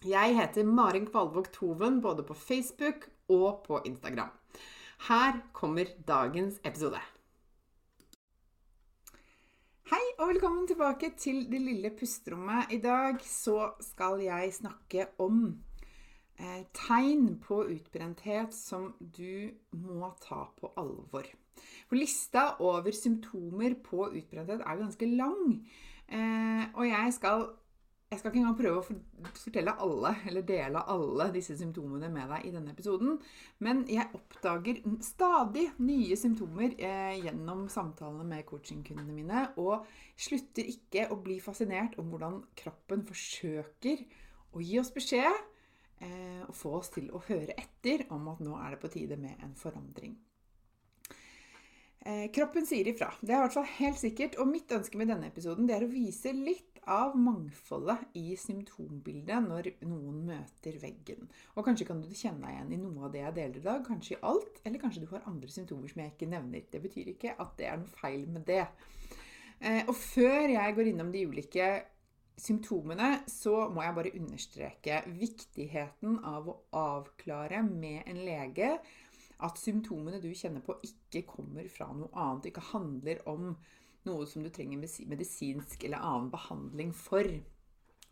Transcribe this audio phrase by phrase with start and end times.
[0.00, 4.30] Jeg heter Marin Kvalvåg Toven både på Facebook og på Instagram.
[5.08, 7.02] Her kommer dagens episode.
[9.92, 12.72] Hei og velkommen tilbake til Det lille pusterommet.
[12.72, 15.60] I dag så skal jeg snakke om
[16.40, 21.28] eh, tegn på utbrenthet som du må ta på alvor.
[21.90, 25.58] For lista over symptomer på utbrenthet er ganske lang.
[26.08, 27.50] Eh, og jeg skal
[28.10, 32.48] jeg skal ikke engang prøve å fortelle alle, eller dele alle disse symptomene med deg
[32.48, 33.20] i denne episoden,
[33.62, 39.86] men jeg oppdager stadig nye symptomer eh, gjennom samtalene med coachingkundene mine, og
[40.18, 44.02] slutter ikke å bli fascinert om hvordan kroppen forsøker
[44.58, 48.58] å gi oss beskjed eh, og få oss til å høre etter om at nå
[48.58, 50.18] er det på tide med en forandring.
[52.00, 53.10] Eh, kroppen sier ifra.
[53.20, 54.38] Det er i hvert fall helt sikkert.
[54.40, 59.44] Og mitt ønske med denne episoden det er å vise litt av mangfoldet i symptombildet
[59.44, 61.28] når noen møter veggen.
[61.54, 63.84] Og kanskje kan du kjenne deg igjen i noe av det jeg deler i dag,
[63.84, 66.64] kanskje i alt, eller kanskje du har andre symptomer som jeg ikke nevner.
[66.72, 68.64] Det betyr ikke at det er noe feil med det.
[69.60, 71.70] Eh, og før jeg går innom de ulike
[72.40, 78.72] symptomene, så må jeg bare understreke viktigheten av å avklare med en lege
[79.46, 83.54] at symptomene du kjenner på, ikke kommer fra noe annet, ikke handler om
[84.08, 87.26] noe som du trenger medisinsk eller annen behandling for.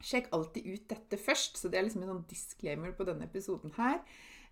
[0.04, 1.58] Sjekk alltid ut dette først.
[1.58, 4.02] Så det er liksom en sånn disclaimer på denne episoden her.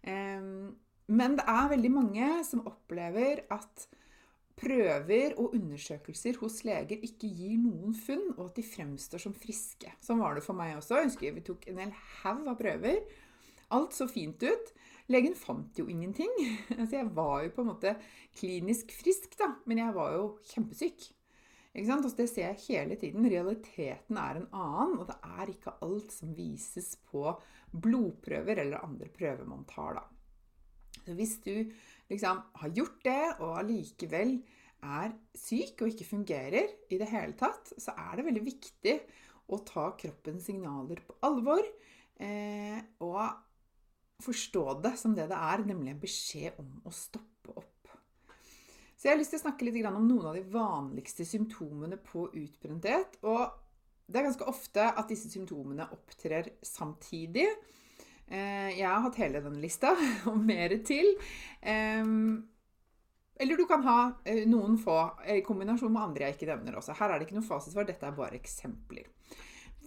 [0.09, 0.75] Ehm,
[1.06, 3.87] men det er veldig mange som opplever at
[4.56, 9.93] prøver og undersøkelser hos leger ikke gir noen funn, og at de fremstår som friske.
[10.03, 10.97] Sånn var det for meg også.
[10.97, 13.03] Jeg husker vi tok en hel haug av prøver.
[13.76, 14.72] Alt så fint ut.
[15.12, 16.33] Legen fant jo ingenting.
[16.89, 17.94] Så jeg var jo på en måte
[18.37, 21.06] klinisk frisk, da, men jeg var jo kjempesyk.
[21.77, 23.28] Altså, det ser jeg hele tiden.
[23.28, 27.28] Realiteten er en annen, og det er ikke alt som vises på
[27.77, 30.06] blodprøver eller andre prøver man tar, da.
[31.05, 31.53] Så hvis du
[32.11, 34.38] liksom har gjort det, og allikevel
[34.87, 38.97] er syk og ikke fungerer i det hele tatt, så er det veldig viktig
[39.53, 43.21] å ta kroppens signaler på alvor eh, og
[44.25, 47.91] forstå det som det det er, nemlig en beskjed om å stoppe opp.
[48.97, 52.31] Så jeg har lyst til å snakke litt om noen av de vanligste symptomene på
[52.32, 53.19] utbrenthet.
[53.28, 53.44] Og
[54.09, 57.47] det er ganske ofte at disse symptomene opptrer samtidig.
[58.26, 59.93] Eh, jeg har hatt hele denne lista,
[60.31, 61.12] og mer til.
[63.37, 64.97] Eller du kan ha eh, noen få
[65.28, 66.97] i kombinasjon med andre jeg ikke nevner også.
[66.97, 69.10] Her er det ikke noe fasitsvar, dette er bare eksempler.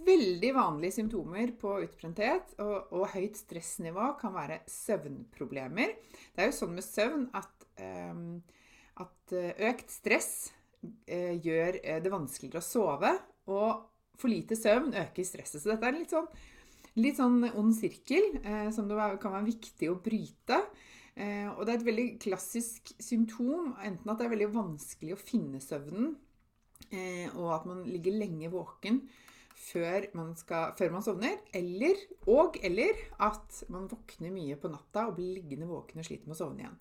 [0.06, 5.98] Veldig vanlige symptomer på utbrenthet og, og, høyt stressnivå kan være søvnproblemer.
[6.36, 8.40] Det er jo sånn med søvn at um,
[9.04, 10.32] at eh, økt stress
[11.08, 13.14] eh, gjør eh, det vanskeligere å sove,
[13.52, 13.86] og
[14.20, 15.62] for lite søvn øker stresset.
[15.62, 16.30] Så dette er en litt sånn,
[17.00, 18.34] litt sånn ond sirkel
[18.76, 20.58] som det kan være viktig å bryte.
[21.56, 25.62] og det er et veldig klassisk symptom, enten at det er veldig vanskelig å finne
[25.64, 26.12] søvnen,
[27.38, 29.00] og at man ligger lenge våken
[29.60, 32.00] før man, skal, før man sovner, eller,
[32.32, 36.38] og eller at man våkner mye på natta og blir liggende våken og sliter med
[36.38, 36.80] å sovne igjen.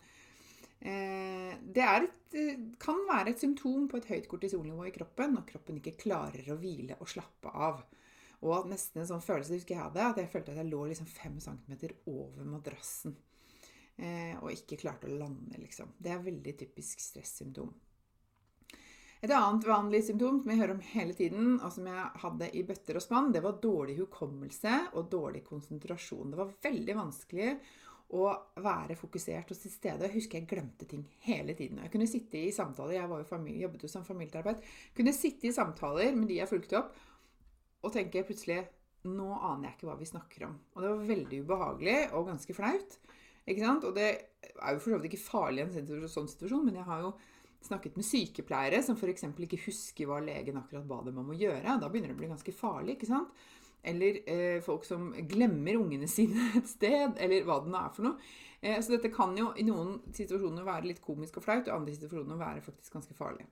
[0.79, 5.49] Eh, det et, eh, kan være et symptom på et høyt kortisolnivå i kroppen når
[5.49, 7.83] kroppen ikke klarer å hvile og slappe av.
[8.47, 11.11] Og nesten en sånn følelse husker jeg hadde, at jeg følte at jeg lå liksom
[11.11, 13.17] fem centimeter over madrassen.
[13.99, 15.91] Eh, og ikke klarte å lande, liksom.
[15.99, 17.73] Det er veldig typisk stressymptom.
[19.19, 22.63] Et annet vanlig symptom som jeg hører om hele tiden, og som jeg hadde i
[22.67, 26.31] bøtter og spann, det var dårlig hukommelse og dårlig konsentrasjon.
[26.31, 27.49] Det var veldig vanskelig
[28.15, 28.29] å
[28.63, 30.07] være fokusert og til stede.
[30.07, 31.83] Jeg husker jeg glemte ting hele tiden.
[31.83, 34.63] Jeg kunne sitte i samtaler, jeg jo familie, jobbet jo som familieterapeut,
[34.97, 36.95] kunne sitte i samtaler med de jeg fulgte opp,
[37.83, 38.63] og tenke plutselig
[39.09, 40.55] nå aner jeg ikke hva vi snakker om.
[40.75, 42.97] Og det var veldig ubehagelig og ganske flaut.
[43.49, 43.85] Ikke sant?
[43.89, 46.87] Og det er jo for så vidt ikke farlig i en sånn situasjon, men jeg
[46.87, 47.13] har jo
[47.65, 49.25] snakket med sykepleiere som f.eks.
[49.45, 51.79] ikke husker hva legen akkurat ba dem om å gjøre.
[51.81, 52.97] Da begynner det å bli ganske farlig.
[52.97, 53.47] ikke sant?
[53.89, 58.09] Eller eh, folk som glemmer ungene sine et sted, eller hva det nå er for
[58.09, 58.31] noe.
[58.61, 61.77] Eh, så dette kan jo i noen situasjoner være litt komisk og flaut, og i
[61.77, 63.47] andre situasjoner være faktisk ganske farlig.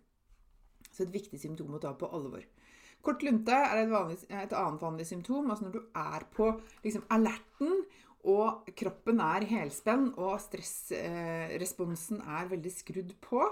[0.91, 2.47] Så et viktig symptom å ta på alvor.
[3.05, 5.51] Kort lunte er et, vanlig, et annet vanlig symptom.
[5.51, 6.49] Altså når du er på
[6.83, 7.85] liksom, alerten,
[8.27, 13.45] og kroppen er helspenn, og stressresponsen eh, er veldig skrudd på,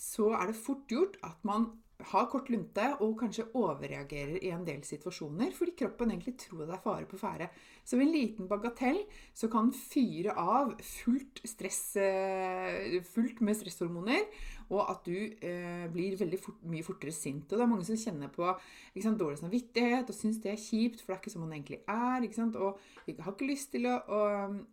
[0.00, 4.64] så er det fort gjort at man har kort lunte og kanskje overreagerer i en
[4.66, 7.48] del situasjoner fordi kroppen egentlig tror det er fare på ferde.
[7.84, 8.98] Så ved en liten bagatell
[9.36, 14.26] så kan fyre av fullt, stress, eh, fullt med stresshormoner,
[14.72, 17.46] og at du eh, blir veldig fort, mye fortere sint.
[17.52, 21.02] Og det er mange som kjenner på sant, dårlig samvittighet og syns det er kjipt,
[21.02, 22.28] for det er ikke som man egentlig er.
[22.58, 22.80] Og
[23.20, 24.20] har ikke lyst til å, å,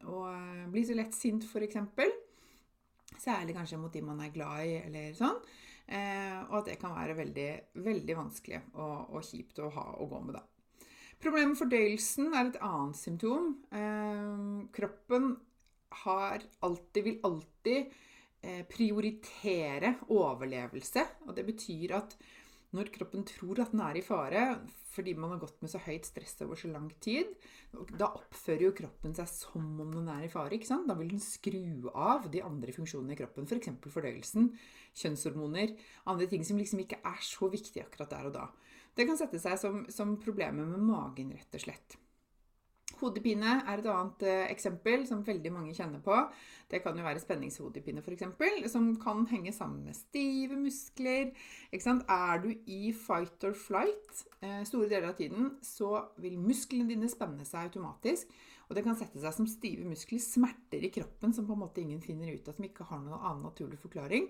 [0.07, 0.25] å
[0.71, 1.81] bli så lett sint, f.eks.
[3.21, 5.37] Særlig kanskje mot de man er glad i, eller sånn.
[5.91, 7.49] Eh, og at det kan være veldig,
[7.83, 10.45] veldig vanskelig og, og, kjipt å ha å gå med, da.
[11.21, 13.51] Problemet med fordøyelsen er et annet symptom.
[13.77, 14.37] Eh,
[14.73, 15.35] kroppen
[16.01, 17.91] har alltid, vil alltid
[18.41, 21.05] eh, prioritere overlevelse.
[21.27, 22.15] Og det betyr at
[22.75, 24.45] når kroppen tror at den er i fare
[24.91, 27.29] fordi man har gått med så høyt stress over så lang tid,
[27.95, 30.51] da oppfører jo kroppen seg som om den er i fare.
[30.57, 30.89] ikke sant?
[30.89, 33.71] Da vil den skru av de andre funksjonene i kroppen, f.eks.
[33.85, 34.51] For fordøyelsen,
[34.99, 35.77] kjønnshormoner,
[36.11, 38.45] andre ting som liksom ikke er så viktige akkurat der og da.
[38.99, 42.00] Det kan sette seg som, som problemer med magen, rett og slett.
[43.01, 46.15] Hodepine er et annet eh, eksempel som veldig mange kjenner på.
[46.71, 51.33] Det kan jo være spenningshodepine f.eks., som kan henge sammen med stive muskler.
[51.73, 57.09] Er du i fight or flight eh, store deler av tiden, så vil musklene dine
[57.11, 58.31] spenne seg automatisk.
[58.69, 61.81] Og det kan sette seg som stive muskler, smerter i kroppen som på en måte
[61.83, 64.29] ingen finner ut av, som ikke har noen annen naturlig forklaring.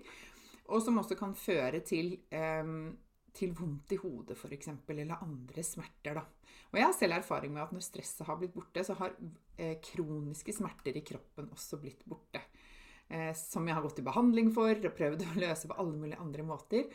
[0.72, 2.66] Og som også kan føre til eh,
[3.36, 6.18] til vondt i hodet f.eks., eller andre smerter.
[6.18, 6.24] Da.
[6.72, 9.16] Og jeg har selv erfaring med at når stresset har blitt borte, så har
[9.56, 12.42] eh, kroniske smerter i kroppen også blitt borte.
[13.12, 16.20] Eh, som jeg har gått i behandling for og prøvd å løse på alle mulige
[16.22, 16.86] andre måter.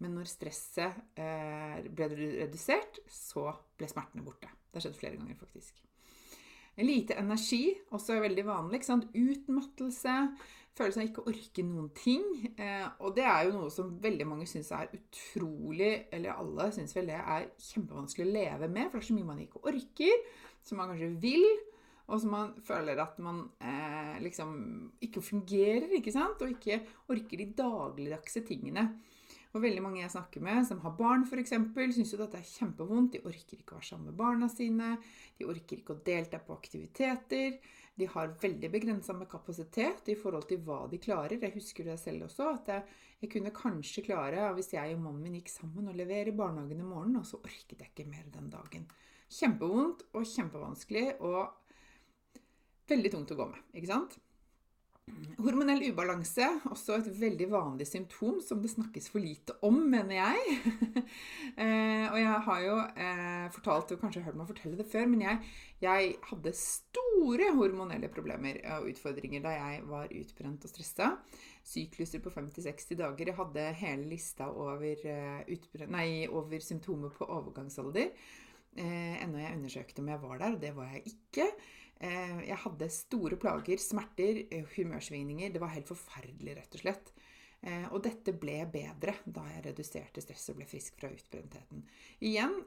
[0.00, 4.48] Men når stresset eh, ble redusert, så ble smertene borte.
[4.48, 5.82] Det har skjedd flere ganger, faktisk.
[6.76, 8.82] Lite energi, også veldig vanlig.
[9.16, 10.16] Utmattelse,
[10.76, 12.26] følelsen av ikke å orke noen ting.
[12.60, 16.94] Eh, og det er jo noe som veldig mange syns er utrolig Eller alle syns
[16.96, 20.28] vel det er kjempevanskelig å leve med, for det er så mye man ikke orker,
[20.66, 21.48] som man kanskje vil.
[22.06, 24.52] Og som man føler at man eh, liksom
[25.02, 26.42] ikke fungerer, ikke sant?
[26.44, 28.86] Og ikke orker de dagligdagse tingene.
[29.56, 31.54] Og veldig mange jeg snakker med som har barn, f.eks.,
[31.96, 33.16] syns jo dette er kjempevondt.
[33.16, 34.92] De orker ikke å være sammen med barna sine.
[35.38, 37.56] De orker ikke å delta på aktiviteter.
[37.96, 41.38] De har veldig begrensa med kapasitet i forhold til hva de klarer.
[41.40, 45.22] Jeg husker det selv også, at jeg, jeg kunne kanskje klare, hvis jeg og mannen
[45.24, 48.28] min gikk sammen, å levere i barnehagen i morgen, og så orket jeg ikke mer
[48.34, 48.84] den dagen.
[49.32, 52.42] Kjempevondt og kjempevanskelig og
[52.92, 54.20] veldig tungt å gå med, ikke sant?
[55.38, 60.56] Hormonell ubalanse, også et veldig vanlig symptom som det snakkes for lite om, mener jeg.
[61.62, 65.22] eh, og jeg har jo eh, fortalt, og kanskje hørt meg fortelle det før, men
[65.22, 65.52] jeg,
[65.84, 71.12] jeg, hadde store hormonelle problemer og utfordringer da jeg var utbrent og stressa.
[71.66, 73.30] Sykluser på 50-60 dager.
[73.30, 78.10] Jeg hadde hele lista over, uh, nei, over symptomer på overgangsalder.
[78.76, 81.46] Eh, ennå jeg undersøkte om jeg var der, og det var jeg ikke.
[82.00, 85.52] Eh, jeg hadde store plager, smerter, eh, humørsvingninger.
[85.52, 87.12] Det var helt forferdelig, rett og slett.
[87.62, 91.86] Eh, og dette ble bedre da jeg reduserte stress og ble frisk fra utbrentheten.
[92.20, 92.58] Igjen,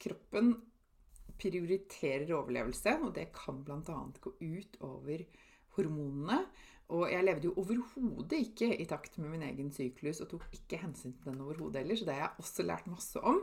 [0.00, 0.54] kroppen
[1.38, 3.98] prioriterer overlevelse, og det kan bl.a.
[4.20, 5.24] gå ut over
[5.76, 6.46] hormonene.
[6.94, 10.82] Og jeg levde jo overhodet ikke i takt med min egen syklus og tok ikke
[10.82, 13.40] hensyn til den overhodet heller, så det har jeg også lært masse om.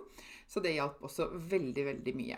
[0.48, 2.38] Så det hjalp også veldig, veldig mye.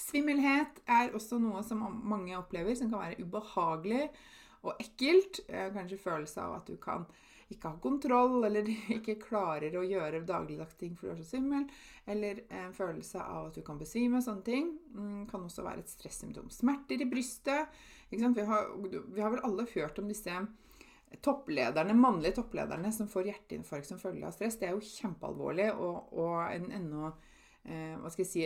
[0.00, 4.06] Svimmelhet er også noe som mange opplever, som kan være ubehagelig
[4.64, 5.42] og ekkelt.
[5.48, 7.04] Eh, kanskje følelse av at du kan
[7.50, 11.66] ikke ha kontroll, eller ikke klarer å gjøre dagligdags ting fordi du er så svimmel.
[12.10, 14.22] Eller en følelse av at du kan besvime.
[14.24, 16.50] Sånne ting mm, kan også være et stressymptom.
[16.54, 17.80] Smerter i brystet.
[18.10, 18.34] Vi har,
[18.80, 20.34] vi, har, vel alle hørt om disse
[21.22, 26.12] topplederne, mannlige topplederne som får hjerteinfarkt som følge av stress, det er jo kjempealvorlig og,
[26.14, 27.29] og en eh,
[27.62, 28.44] hva skal jeg si,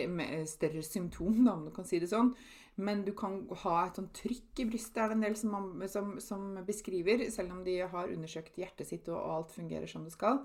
[0.51, 2.33] større symptom, da, om du kan si det sånn.
[2.75, 5.53] Men du kan ha et sånn trykk i brystet, er det en del som,
[5.91, 10.11] som, som beskriver, selv om de har undersøkt hjertet sitt og, alt fungerer som det
[10.15, 10.41] skal.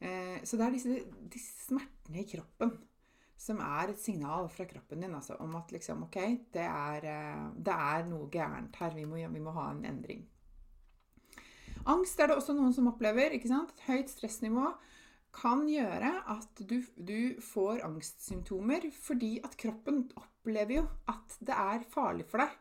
[0.00, 2.72] Eh, så det er disse, disse, smertene i kroppen
[3.38, 6.16] som er et signal fra kroppen din altså, om at liksom, ok,
[6.54, 8.96] det er, eh, det er noe gærent her.
[8.96, 10.24] Vi må, vi må ha en endring.
[11.88, 13.36] Angst er det også noen som opplever.
[13.36, 13.76] ikke sant?
[13.86, 14.72] Høyt stressnivå
[15.38, 21.86] kan gjøre at du, du, får angstsymptomer fordi at kroppen opplever jo at det er
[21.92, 22.56] farlig for deg.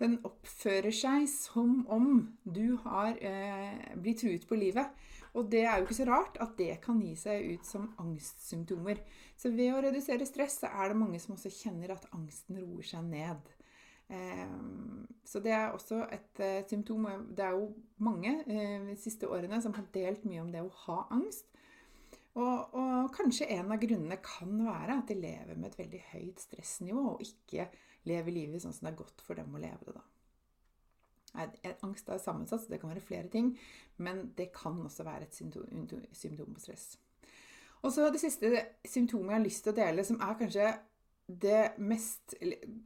[0.00, 2.12] Den oppfører seg som om
[2.44, 4.88] du har eh, blitt truet på livet.
[5.36, 9.02] Og det er jo ikke så rart at det kan gi seg ut som angstsymptomer.
[9.38, 12.86] Så ved å redusere stress så er det mange som også kjenner at angsten roer
[12.88, 13.52] seg ned.
[14.10, 17.06] Ehm, så det er også et eh, symptom.
[17.36, 17.70] Det er jo
[18.02, 21.46] mange eh, de siste årene som har delt mye om det å ha angst.
[22.38, 26.42] Og, og, kanskje en av grunnene kan være at de lever med et veldig høyt
[26.44, 27.66] stressnivå, og ikke
[28.06, 30.06] lever livet sånn som det er godt for dem å leve det, da.
[31.86, 33.52] Angst er sammensatt, så det kan være flere ting,
[34.02, 36.94] men det kan også være et symptom, på stress.
[37.82, 38.50] Og så det siste
[38.86, 40.70] symptomet jeg har lyst til å dele, som er kanskje
[41.30, 42.34] det mest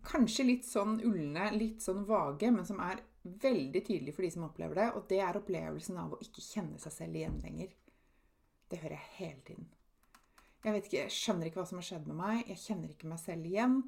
[0.04, 4.44] Kanskje litt sånn ulne, litt sånn vage, men som er veldig tydelig for de som
[4.44, 7.72] opplever det, og det er opplevelsen av å ikke kjenne seg selv igjen lenger.
[8.70, 9.68] Det hører jeg hele tiden.
[10.64, 12.38] Jeg vet ikke, jeg skjønner ikke hva som har skjedd med meg.
[12.48, 13.82] Jeg kjenner ikke meg selv igjen.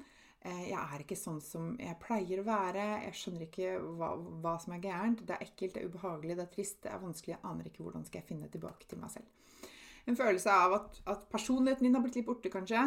[0.45, 2.85] Eh, jeg er ikke sånn som jeg pleier å være.
[3.07, 4.11] Jeg skjønner ikke hva,
[4.43, 5.23] hva som er gærent.
[5.25, 7.33] Det er ekkelt, det er ubehagelig, det er trist, det er vanskelig.
[7.33, 9.33] Jeg aner ikke hvordan skal jeg finne tilbake til meg selv.
[10.07, 12.83] En følelse av at, at personligheten din har blitt litt borte, kanskje.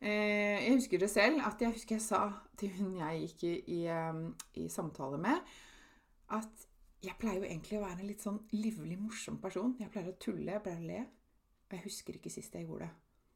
[0.00, 1.42] Eh, jeg husker det selv.
[1.44, 2.22] at Jeg husker jeg sa
[2.56, 3.80] til hun jeg gikk i, i,
[4.62, 5.50] i samtale med,
[6.32, 6.68] at
[7.02, 9.74] jeg pleier jo egentlig å være en litt sånn livlig, morsom person.
[9.82, 11.02] Jeg pleier å tulle, jeg pleier å le.
[11.72, 12.92] Og jeg husker ikke sist jeg gjorde det.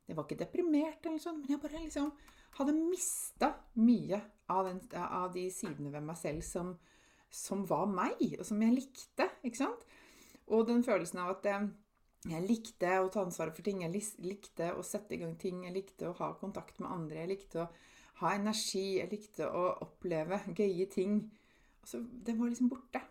[0.07, 2.11] Jeg var ikke deprimert, eller sånn, men jeg bare liksom
[2.59, 3.49] hadde mista
[3.81, 4.21] mye
[4.52, 6.75] av, den, av, de sidene ved meg selv som,
[7.33, 9.26] som, var meg, og som jeg likte.
[9.40, 9.83] ikke sant?
[10.52, 11.66] Og den følelsen av at eh,
[12.28, 13.83] jeg likte å ta ansvaret for ting.
[13.83, 15.64] Jeg likte å sette i gang ting.
[15.66, 17.25] Jeg likte å ha kontakt med andre.
[17.25, 17.66] Jeg likte å
[18.23, 19.00] ha energi.
[19.00, 21.19] Jeg likte å oppleve gøye ting.
[21.83, 23.02] Altså, det var liksom borte.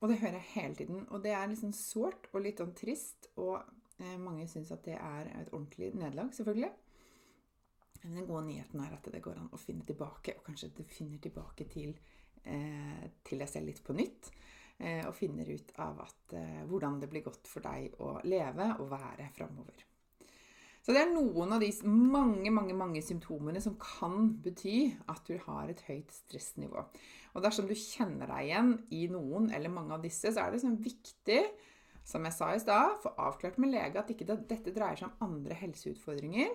[0.00, 1.06] Og det hører jeg hele tiden.
[1.08, 3.30] Og det er liksom sårt og litt sånn trist.
[3.40, 3.56] Og
[4.00, 6.72] eh, mange syns at det er et ordentlig nederlag, selvfølgelig.
[8.02, 10.84] Men den gode nyheten er at det går an å finne tilbake, og kanskje du
[10.86, 11.96] finner tilbake til,
[12.44, 14.30] eh, til deg selv litt på nytt.
[14.78, 18.74] Eh, og finner ut av at, eh, hvordan det blir godt for deg å leve
[18.78, 19.86] og være framover.
[20.86, 25.34] Så det er noen av de mange, mange, mange symptomene som kan bety at du
[25.42, 26.84] har et høyt stressnivå.
[27.34, 30.62] Og dersom du kjenner deg igjen i noen eller mange av disse, så er det
[30.62, 31.40] sånn viktig,
[32.06, 35.26] som jeg sa i stad, få avklart med lege at ikke dette dreier seg om
[35.26, 36.54] andre helseutfordringer.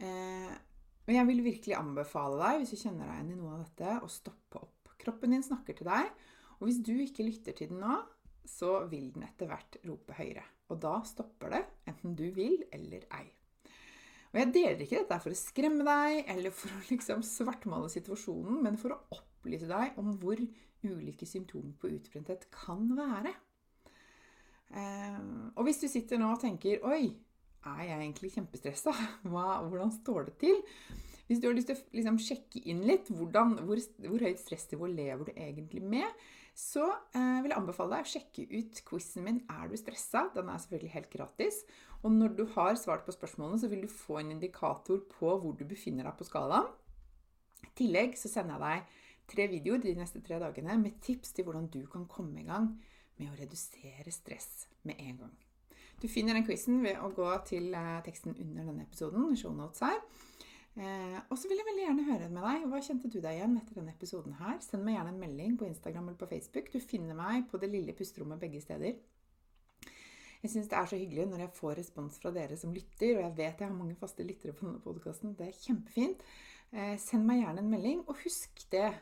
[0.00, 0.56] Eh,
[1.04, 4.00] men jeg vil virkelig anbefale deg, hvis du kjenner deg igjen i noe av dette,
[4.00, 4.94] å stoppe opp.
[4.96, 6.08] Kroppen din snakker til deg,
[6.56, 8.00] og hvis du ikke lytter til den nå,
[8.48, 10.48] så vil den etter hvert rope høyere.
[10.68, 13.26] Og da stopper det, enten du vil eller ei.
[14.28, 18.60] Og jeg deler ikke dette for å skremme deg eller for å liksom svartmale situasjonen,
[18.64, 20.40] men for å opplyse deg om hvor
[20.84, 23.32] ulike symptomer på utbrenthet kan være.
[24.68, 25.22] Eh,
[25.56, 27.08] og hvis du sitter nå og tenker Oi,
[27.64, 28.92] er jeg egentlig kjempestressa?
[29.24, 30.60] Hvordan står det til?
[31.28, 34.88] Hvis du har lyst til å liksom sjekke inn litt hvordan, hvor, hvor høyt stressnivå
[34.88, 36.22] lever du egentlig med,
[36.58, 40.48] så eh, vil jeg anbefale deg å sjekke ut quizen min 'Er du stressa?' Den
[40.50, 41.62] er selvfølgelig helt gratis.
[42.02, 45.54] Og når du har svart på spørsmålene, så vil du få en indikator på hvor
[45.54, 46.66] du befinner deg på skalaen.
[47.62, 48.82] I tillegg så sender jeg deg
[49.28, 52.72] tre videoer de neste tre dagene med tips til hvordan du kan komme i gang
[53.18, 55.36] med å redusere stress med en gang.
[56.02, 59.82] Du finner den quizen ved å gå til eh, teksten under denne episoden, show notes
[59.82, 59.98] her.
[60.78, 62.66] Eh, og så vil jeg veldig gjerne høre med deg.
[62.70, 64.60] Hva kjente du deg igjen etter denne episoden her?
[64.62, 66.70] Send meg gjerne en melding på Instagram eller på Facebook.
[66.70, 68.94] Du finner meg på det lille pusterommet begge steder.
[70.38, 73.24] Jeg syns det er så hyggelig når jeg får respons fra dere som lytter, og
[73.24, 75.34] jeg vet jeg har mange faste lyttere på denne podkasten.
[75.34, 76.22] Det er kjempefint.
[76.70, 78.92] Eh, send meg gjerne en melding, og husk det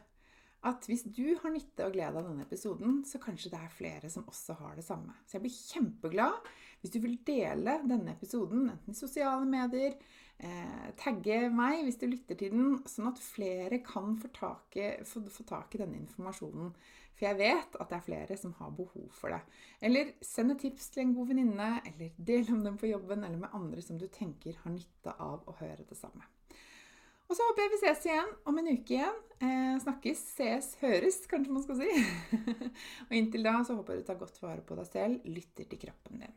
[0.66, 4.08] at hvis du har nytte og glede av denne episoden, så kanskje det er flere
[4.10, 5.12] som også har det samme.
[5.26, 6.48] Så jeg blir kjempeglad
[6.80, 9.96] hvis du vil dele denne episoden, enten i sosiale medier,
[10.38, 14.92] eh, tagge meg hvis du lytter til den, sånn at flere kan få tak, i,
[15.08, 16.74] få, få tak i denne informasjonen.
[17.16, 19.40] For jeg vet at det er flere som har behov for det.
[19.88, 23.40] Eller send et tips til en god venninne, eller del om dem på jobben, eller
[23.40, 26.28] med andre som du tenker har nytte av å høre det samme.
[27.26, 29.16] Og så håper jeg vi ses igjen om en uke igjen.
[29.42, 32.04] Eh, snakkes, ses, høres, kanskje man skal si.
[33.08, 35.86] og inntil da så håper jeg du tar godt vare på deg selv, lytter til
[35.88, 36.36] kroppen din.